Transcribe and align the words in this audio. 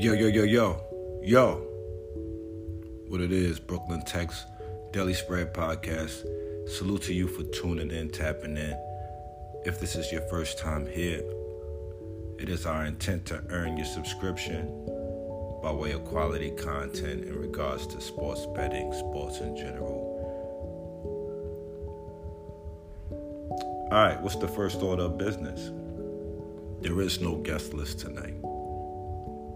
Yo, 0.00 0.14
yo, 0.14 0.28
yo, 0.28 0.44
yo, 0.44 0.80
yo. 1.22 1.56
What 3.08 3.20
it 3.20 3.32
is, 3.32 3.60
Brooklyn 3.60 4.02
Tex 4.02 4.46
Daily 4.92 5.12
Spread 5.12 5.52
Podcast. 5.52 6.24
Salute 6.66 7.02
to 7.02 7.12
you 7.12 7.28
for 7.28 7.42
tuning 7.42 7.90
in, 7.90 8.08
tapping 8.08 8.56
in. 8.56 8.74
If 9.66 9.78
this 9.78 9.96
is 9.96 10.10
your 10.10 10.22
first 10.22 10.58
time 10.58 10.86
here, 10.86 11.22
it 12.38 12.48
is 12.48 12.64
our 12.64 12.86
intent 12.86 13.26
to 13.26 13.44
earn 13.50 13.76
your 13.76 13.84
subscription 13.84 14.68
by 15.62 15.70
way 15.70 15.92
of 15.92 16.02
quality 16.06 16.52
content 16.52 17.26
in 17.26 17.38
regards 17.38 17.86
to 17.88 18.00
sports 18.00 18.46
betting, 18.54 18.94
sports 18.94 19.40
in 19.40 19.54
general. 19.54 20.08
All 23.92 23.98
right, 24.02 24.18
what's 24.22 24.36
the 24.36 24.48
first 24.48 24.80
order 24.80 25.02
of 25.02 25.18
business? 25.18 25.70
There 26.80 27.02
is 27.02 27.20
no 27.20 27.36
guest 27.36 27.74
list 27.74 27.98
tonight. 27.98 28.39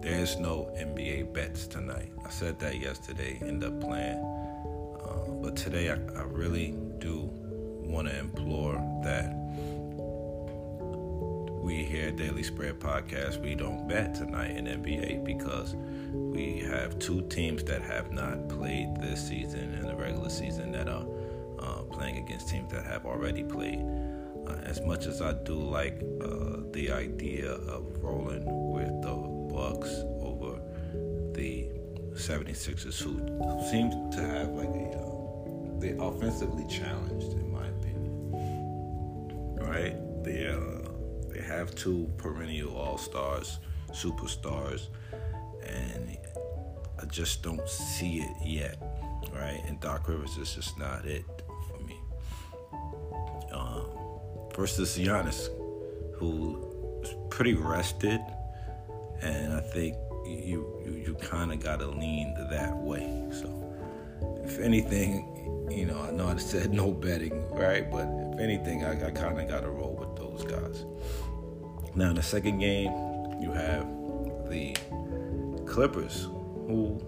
There 0.05 0.21
is 0.21 0.39
no 0.39 0.71
NBA 0.77 1.33
bets 1.33 1.67
tonight. 1.67 2.13
I 2.27 2.29
said 2.29 2.59
that 2.59 2.79
yesterday, 2.79 3.39
end 3.41 3.65
up 3.65 3.81
playing. 3.81 4.19
Uh, 5.03 5.30
but 5.41 5.57
today, 5.57 5.89
I, 5.89 5.95
I 5.95 6.25
really 6.25 6.75
do 6.99 7.30
want 7.33 8.09
to 8.09 8.19
implore 8.19 8.75
that 9.03 9.35
we 11.63 11.85
here 11.85 12.09
at 12.09 12.17
Daily 12.17 12.43
Spread 12.43 12.80
Podcast, 12.80 13.41
we 13.41 13.55
don't 13.55 13.89
bet 13.89 14.15
tonight 14.15 14.51
in 14.51 14.67
NBA 14.67 15.25
because 15.25 15.75
we 16.13 16.59
have 16.59 16.99
two 16.99 17.23
teams 17.29 17.65
that 17.65 17.80
have 17.80 18.13
not 18.13 18.51
played 18.51 18.95
this 19.01 19.27
season 19.27 19.73
in 19.73 19.87
the 19.87 19.97
regular 19.97 20.29
season 20.29 20.71
that 20.73 20.87
are 20.87 21.07
uh, 21.61 21.83
playing 21.85 22.19
against 22.19 22.51
teams 22.51 22.71
that 22.73 22.85
have 22.85 23.07
already 23.07 23.43
played. 23.43 23.83
Uh, 24.47 24.57
as 24.65 24.83
much 24.83 25.07
as 25.07 25.23
I 25.23 25.33
do 25.33 25.55
like 25.55 26.02
uh, 26.21 26.59
the 26.73 26.91
idea 26.93 27.52
of 27.52 27.87
rolling 28.02 28.45
with 28.71 29.01
the 29.01 29.34
Bucks 29.55 29.88
over 30.21 30.60
the 31.33 31.69
76ers, 32.15 33.01
who 33.01 33.19
seem 33.71 33.91
to 34.11 34.21
have 34.21 34.49
like 34.51 34.69
a 34.69 34.99
uh, 34.99 35.15
they 35.79 35.91
offensively 35.99 36.66
challenged, 36.66 37.33
in 37.33 37.52
my 37.52 37.66
opinion. 37.66 38.33
Right? 39.57 39.95
They 40.24 40.46
uh, 40.49 40.88
they 41.29 41.43
have 41.43 41.74
two 41.74 42.11
perennial 42.16 42.77
All 42.77 42.99
Stars, 42.99 43.59
superstars, 43.91 44.88
and 45.66 46.16
I 47.01 47.05
just 47.07 47.43
don't 47.43 47.68
see 47.68 48.21
it 48.21 48.37
yet. 48.45 48.80
Right? 49.33 49.63
And 49.66 49.80
Doc 49.80 50.09
Rivers 50.09 50.37
is 50.37 50.55
just 50.55 50.79
not 50.79 51.05
it 51.05 51.24
for 51.68 51.79
me. 51.83 52.01
Um, 53.52 53.87
versus 54.55 54.96
Giannis, 54.96 55.49
who 56.16 57.01
is 57.02 57.15
pretty 57.30 57.55
rested, 57.55 58.21
and 59.25 59.55
I 59.55 59.61
think 59.61 59.97
you 60.27 60.83
you, 60.85 61.03
you 61.07 61.15
kind 61.15 61.53
of 61.53 61.61
got 61.61 61.80
to 61.80 61.87
lean 61.87 62.35
that 62.51 62.77
way. 62.77 63.25
So, 63.30 63.49
if 64.44 64.61
anything, 64.61 65.69
you 65.71 65.87
know, 65.87 66.00
I 66.03 66.11
know 66.11 66.28
I 66.28 66.37
said 66.37 66.72
no 66.72 66.93
betting, 66.93 67.50
right? 67.50 67.91
But 67.91 68.06
if 68.33 68.39
anything, 68.39 68.84
I, 68.84 69.06
I 69.06 69.11
kind 69.11 69.41
of 69.41 69.49
got 69.49 69.62
to 69.62 69.71
roll 69.71 69.95
with 69.95 70.17
those 70.17 70.45
guys. 70.45 70.84
Now, 71.95 72.11
in 72.11 72.17
the 72.17 72.22
second 72.22 72.59
game, 72.59 72.93
you 73.41 73.50
have 73.53 73.87
the 74.50 74.77
Clippers, 75.67 76.25
who 76.67 77.00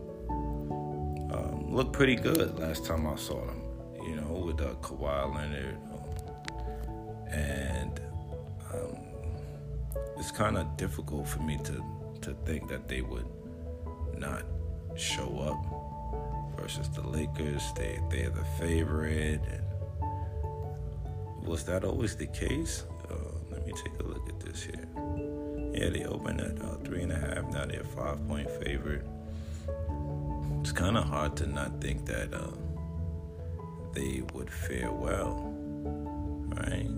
um, 1.33 1.67
looked 1.71 1.93
pretty 1.93 2.17
good 2.17 2.59
last 2.59 2.87
time 2.87 3.07
I 3.07 3.17
saw 3.17 3.45
them. 3.45 3.63
You 4.03 4.17
know, 4.17 4.45
with 4.47 4.61
uh, 4.61 4.75
Kawhi 4.75 5.35
Leonard, 5.35 5.79
and 7.33 8.01
um, 8.73 8.97
it's 10.17 10.31
kind 10.31 10.57
of 10.57 10.77
difficult 10.77 11.27
for 11.27 11.41
me 11.41 11.59
to 11.65 11.85
to 12.27 12.35
think 12.45 12.69
that 12.69 12.89
they 12.89 13.03
would 13.03 13.29
not 14.19 14.43
show 14.97 15.39
up 15.39 16.61
versus 16.61 16.89
the 16.89 17.07
Lakers. 17.07 17.63
They 17.77 18.01
they're 18.11 18.31
the 18.31 18.45
favorite. 18.59 19.41
And 19.53 19.63
was 21.47 21.63
that 21.67 21.85
always 21.85 22.17
the 22.17 22.27
case? 22.27 22.85
Uh, 23.09 23.15
let 23.49 23.65
me 23.65 23.73
take 23.73 23.97
a 24.01 24.03
look 24.03 24.29
at 24.29 24.41
this 24.41 24.65
here. 24.65 24.89
Yeah, 25.73 25.91
they 25.91 26.05
opened 26.05 26.41
at 26.41 26.61
uh, 26.61 26.79
three 26.85 27.03
and 27.03 27.13
a 27.13 27.19
half. 27.19 27.45
Now 27.53 27.65
they're 27.67 27.85
five 27.85 28.27
point 28.27 28.51
favorite. 28.51 29.07
It's 30.63 30.73
kind 30.73 30.97
of 30.99 31.05
hard 31.05 31.37
to 31.37 31.47
not 31.47 31.81
think 31.81 32.07
that 32.07 32.35
uh, 32.35 32.51
they 33.93 34.25
would 34.35 34.51
fare 34.51 34.91
well, 34.91 35.55
right? 36.57 36.91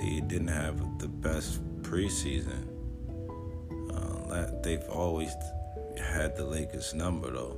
they 0.00 0.20
didn't 0.20 0.48
have 0.48 0.98
the 0.98 1.08
best 1.08 1.60
preseason. 1.90 2.68
Uh, 3.92 4.46
they've 4.62 4.88
always 4.88 5.32
had 5.98 6.36
the 6.36 6.44
Lakers 6.44 6.94
number 6.94 7.30
though, 7.30 7.56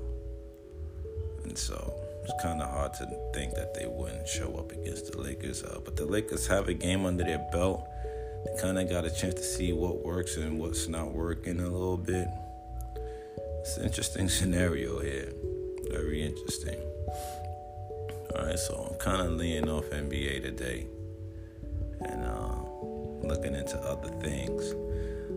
and 1.44 1.56
so 1.56 1.94
it's 2.24 2.32
kind 2.42 2.62
of 2.62 2.70
hard 2.70 2.94
to 2.94 3.06
think 3.34 3.54
that 3.54 3.74
they 3.74 3.86
wouldn't 3.86 4.26
show 4.26 4.54
up 4.56 4.72
against 4.72 5.12
the 5.12 5.20
Lakers. 5.20 5.62
Uh, 5.62 5.80
but 5.84 5.96
the 5.96 6.06
Lakers 6.06 6.46
have 6.46 6.68
a 6.68 6.74
game 6.74 7.04
under 7.04 7.24
their 7.24 7.46
belt. 7.52 7.86
They 8.46 8.60
kind 8.60 8.78
of 8.78 8.88
got 8.88 9.04
a 9.04 9.10
chance 9.10 9.34
to 9.34 9.42
see 9.42 9.72
what 9.72 10.04
works 10.04 10.36
and 10.36 10.58
what's 10.58 10.88
not 10.88 11.12
working 11.12 11.60
a 11.60 11.68
little 11.68 11.96
bit. 11.96 12.28
It's 13.60 13.76
an 13.76 13.84
interesting 13.84 14.28
scenario 14.38 14.98
here. 15.00 15.32
Very 15.90 16.22
interesting. 16.22 16.80
All 18.34 18.46
right, 18.46 18.58
so 18.58 18.88
I'm 18.90 18.98
kind 18.98 19.20
of 19.20 19.32
leaning 19.32 19.68
off 19.68 19.84
NBA 19.90 20.42
today 20.42 20.86
and 22.00 22.24
uh, 22.24 22.41
looking 23.32 23.54
into 23.54 23.78
other 23.78 24.10
things. 24.20 24.74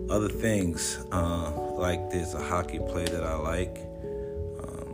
Other 0.09 0.27
things, 0.27 1.05
uh, 1.13 1.49
like 1.77 2.09
there's 2.09 2.33
a 2.33 2.43
hockey 2.43 2.79
play 2.79 3.05
that 3.05 3.23
I 3.23 3.35
like. 3.35 3.77
Um, 4.61 4.93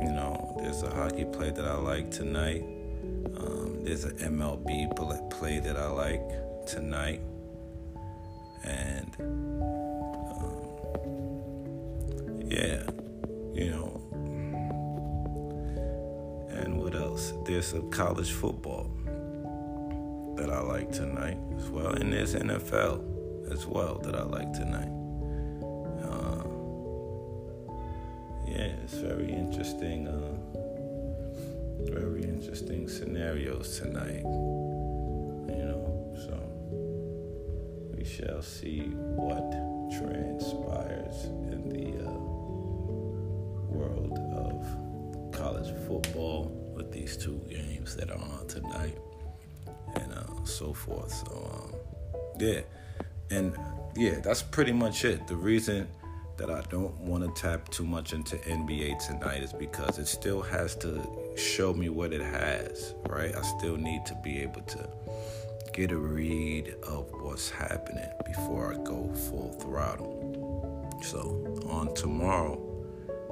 you 0.00 0.12
know, 0.12 0.56
there's 0.60 0.84
a 0.84 0.90
hockey 0.94 1.24
play 1.24 1.50
that 1.50 1.64
I 1.64 1.74
like 1.74 2.12
tonight. 2.12 2.62
Um, 2.62 3.80
there's 3.82 4.04
an 4.04 4.16
MLB 4.18 4.94
play 5.30 5.58
that 5.58 5.76
I 5.76 5.88
like 5.88 6.22
tonight. 6.66 7.20
And 8.62 9.16
um, 9.20 10.68
yeah, 12.46 12.84
you 13.52 13.70
know. 13.70 14.00
And 16.50 16.78
what 16.78 16.94
else? 16.94 17.32
There's 17.44 17.72
a 17.74 17.80
college 17.82 18.30
football 18.30 18.88
that 20.38 20.50
I 20.50 20.60
like 20.60 20.92
tonight 20.92 21.36
as 21.56 21.68
well, 21.68 21.88
and 21.88 22.12
there's 22.12 22.36
NFL 22.36 23.52
as 23.52 23.66
well 23.66 23.98
that 24.04 24.14
I 24.14 24.22
like 24.22 24.52
tonight. 24.52 24.92
Uh, 26.00 26.44
yeah, 28.46 28.70
it's 28.84 28.94
very 28.94 29.32
interesting. 29.32 30.06
Uh, 30.06 30.36
very 31.90 32.22
interesting 32.22 32.88
scenarios 32.88 33.80
tonight. 33.80 34.22
You 35.50 35.64
know, 35.64 36.14
so 36.14 36.38
we 37.96 38.04
shall 38.04 38.40
see 38.40 38.82
what 38.92 39.50
transpires 39.98 41.24
in 41.50 41.68
the 41.68 41.98
uh, 42.06 42.12
world 43.76 44.16
of 44.36 45.32
college 45.32 45.74
football 45.88 46.52
with 46.76 46.92
these 46.92 47.16
two 47.16 47.40
games 47.50 47.96
that 47.96 48.12
are 48.12 48.18
on 48.18 48.46
tonight 48.46 48.98
so 50.48 50.72
forth. 50.72 51.12
So 51.12 51.50
um, 51.54 51.74
yeah, 52.38 52.60
and 53.30 53.56
yeah, 53.96 54.20
that's 54.20 54.42
pretty 54.42 54.72
much 54.72 55.04
it. 55.04 55.26
The 55.26 55.36
reason 55.36 55.88
that 56.38 56.50
I 56.50 56.62
don't 56.70 56.96
want 57.00 57.24
to 57.24 57.42
tap 57.42 57.68
too 57.68 57.84
much 57.84 58.12
into 58.12 58.36
NBA 58.36 59.04
tonight 59.04 59.42
is 59.42 59.52
because 59.52 59.98
it 59.98 60.06
still 60.06 60.40
has 60.40 60.76
to 60.76 61.02
show 61.36 61.74
me 61.74 61.88
what 61.88 62.12
it 62.12 62.20
has, 62.20 62.94
right? 63.08 63.34
I 63.34 63.42
still 63.42 63.76
need 63.76 64.06
to 64.06 64.14
be 64.22 64.38
able 64.38 64.62
to 64.62 64.88
get 65.72 65.90
a 65.90 65.96
read 65.96 66.74
of 66.84 67.10
what's 67.20 67.50
happening 67.50 68.08
before 68.24 68.72
I 68.72 68.76
go 68.84 69.12
full 69.14 69.52
throttle. 69.60 70.98
So 71.02 71.60
on 71.68 71.94
tomorrow, 71.94 72.60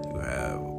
you 0.05 0.21
have 0.21 0.76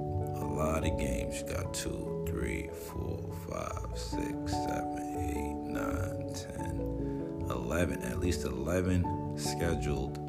lot 0.77 0.91
of 0.91 0.99
games. 0.99 1.41
You 1.41 1.55
got 1.55 1.73
two, 1.73 2.23
three, 2.27 2.69
four, 2.87 3.33
five, 3.49 3.97
six, 3.97 4.51
seven, 4.51 4.99
eight, 5.17 5.71
nine, 5.71 6.31
ten, 6.35 7.47
eleven. 7.49 7.99
At 8.03 8.19
least 8.19 8.45
11 8.45 9.39
scheduled 9.39 10.19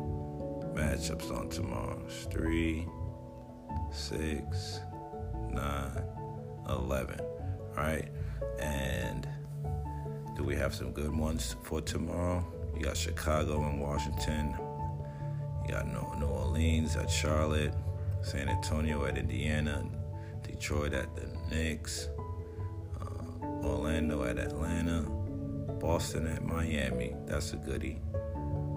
matchups 0.75 1.37
on 1.37 1.51
tomorrow. 1.51 2.03
It's 2.07 2.25
three, 2.25 2.89
six, 3.93 4.81
nine, 5.51 6.03
11. 6.71 7.21
And 8.59 9.29
do 10.35 10.45
we 10.45 10.57
have 10.57 10.75
some 10.75 10.93
good 10.93 11.15
ones 11.15 11.57
for 11.63 11.83
tomorrow? 11.83 12.43
You 12.75 12.85
got 12.85 12.97
Chicago 12.97 13.69
and 13.69 13.83
Washington. 13.83 14.55
You 15.67 15.75
got 15.75 15.87
New 15.87 16.27
Orleans 16.27 16.97
at 16.97 17.11
Charlotte, 17.11 17.75
San 18.23 18.49
Antonio 18.49 19.05
at 19.05 19.19
Indiana, 19.19 19.85
Detroit 20.59 20.93
at 20.93 21.15
the 21.15 21.29
Knicks, 21.51 22.09
uh, 23.01 23.45
Orlando 23.65 24.25
at 24.25 24.39
Atlanta, 24.39 25.03
Boston 25.79 26.27
at 26.27 26.45
Miami. 26.45 27.15
That's 27.27 27.53
a 27.53 27.57
goodie. 27.57 28.01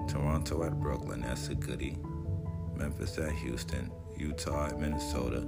Toronto 0.07 0.63
at 0.63 0.79
Brooklyn. 0.79 1.21
That's 1.21 1.47
a 1.49 1.55
goodie. 1.55 1.97
Memphis 2.75 3.17
at 3.17 3.31
Houston. 3.31 3.91
Utah 4.15 4.67
at 4.67 4.79
Minnesota. 4.79 5.39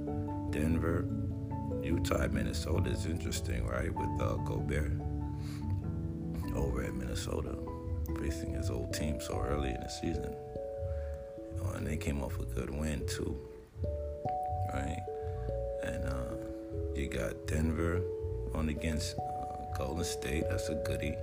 Denver. 0.50 1.06
Utah 1.84 2.22
at 2.22 2.32
Minnesota 2.32 2.90
is 2.90 3.06
interesting, 3.06 3.64
right? 3.64 3.94
With 3.94 4.20
uh, 4.20 4.34
Gobert 4.38 4.90
over 6.56 6.82
at 6.82 6.94
Minnesota, 6.94 7.56
facing 8.20 8.54
his 8.54 8.70
old 8.70 8.92
team 8.92 9.20
so 9.20 9.40
early 9.40 9.68
in 9.68 9.80
the 9.80 9.88
season. 9.88 10.34
And 11.76 11.86
they 11.86 11.96
came 11.96 12.22
off 12.22 12.38
a 12.40 12.44
good 12.44 12.70
win, 12.70 13.06
too, 13.06 13.36
right? 14.72 15.02
And 15.82 16.04
uh, 16.06 16.23
you 17.04 17.10
got 17.10 17.46
Denver 17.46 18.00
on 18.54 18.70
against 18.70 19.18
uh, 19.18 19.76
Golden 19.76 20.04
State. 20.04 20.44
That's 20.48 20.70
a 20.70 20.74
goodie. 20.86 21.14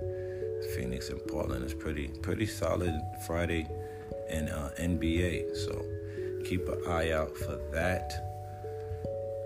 Phoenix 0.76 1.08
and 1.08 1.20
Portland 1.26 1.64
is 1.64 1.74
pretty 1.74 2.06
pretty 2.22 2.46
solid 2.46 2.94
Friday 3.26 3.66
in 4.30 4.48
uh, 4.48 4.70
NBA. 4.78 5.56
So 5.56 5.84
keep 6.44 6.68
an 6.68 6.80
eye 6.86 7.10
out 7.10 7.36
for 7.36 7.58
that. 7.72 8.12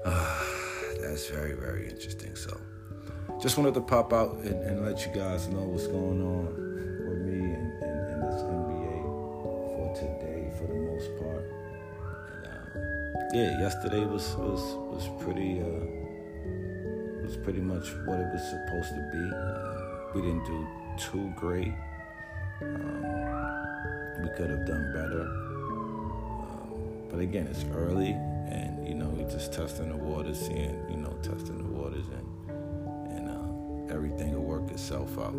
Uh, 0.05 0.45
that's 1.01 1.27
very 1.31 1.55
very 1.55 1.89
interesting. 1.89 2.37
So 2.37 2.61
just 3.41 3.57
wanted 3.57 3.73
to 3.73 3.81
pop 3.81 4.13
out 4.13 4.35
and, 4.45 4.63
and, 4.63 4.85
let 4.85 5.07
you 5.07 5.13
guys 5.15 5.49
know 5.49 5.63
what's 5.63 5.87
going 5.87 6.21
on 6.23 6.47
with 7.09 7.19
me 7.19 7.45
and, 7.55 7.83
and, 7.83 8.09
and 8.11 8.23
this 8.25 8.43
NBA 8.43 9.03
for 9.43 9.95
today 9.95 10.51
for 10.59 10.67
the 10.67 10.75
most 10.75 11.09
part. 11.19 11.45
And, 12.33 12.47
uh, 12.47 13.29
yeah, 13.33 13.59
yesterday 13.59 14.05
was 14.05 14.37
was 14.37 14.61
was 14.93 15.09
pretty 15.25 15.61
uh, 15.61 16.06
was 17.27 17.37
pretty 17.37 17.61
much 17.61 17.89
what 18.05 18.21
it 18.21 18.33
was 18.33 18.43
supposed 18.49 18.91
to 18.91 19.03
be. 19.13 19.31
Uh, 19.37 20.15
we 20.15 20.23
didn't 20.23 20.45
do 20.45 20.67
too 20.97 21.33
great. 21.35 21.73
Um, 22.63 24.23
we 24.23 24.29
could 24.37 24.49
have 24.49 24.65
done 24.65 24.93
better. 24.95 25.23
Um, 25.23 27.09
but 27.11 27.19
again, 27.19 27.49
it's 27.49 27.65
early, 27.75 28.13
and 28.13 28.87
you 28.87 28.95
know, 28.95 29.09
we're 29.09 29.29
just 29.29 29.53
testing 29.53 29.89
the 29.91 29.97
waters, 29.97 30.39
seeing, 30.39 30.81
you 30.89 30.97
know, 30.97 31.13
testing 31.23 31.59
the 31.59 31.65
waters, 31.65 32.07
and 32.07 32.27
and 33.11 33.29
uh, 33.29 33.95
everything 33.95 34.33
will 34.33 34.45
work 34.45 34.71
itself 34.71 35.19
out. 35.19 35.35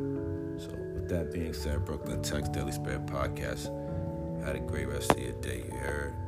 So, 0.57 0.71
with 0.93 1.07
that 1.09 1.31
being 1.31 1.53
said, 1.53 1.85
Brooklyn 1.85 2.21
Tex 2.21 2.49
Daily 2.49 2.73
Spread 2.73 3.07
Podcast. 3.07 3.73
Had 4.43 4.55
a 4.55 4.59
great 4.59 4.87
rest 4.87 5.11
of 5.11 5.19
your 5.19 5.33
day. 5.41 5.63
You 5.65 5.77
heard? 5.77 6.26